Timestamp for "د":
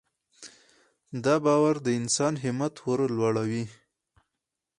1.85-1.87